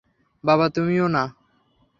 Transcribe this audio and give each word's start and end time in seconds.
বাবা 0.43 0.65
তুমিও 0.69 1.07
না। 1.07 1.23